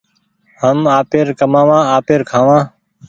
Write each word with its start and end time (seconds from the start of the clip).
هم 0.61 0.77
آپير 0.99 1.27
ڪمآوآ 1.39 1.79
آپير 1.97 2.21
کآوان 2.29 2.61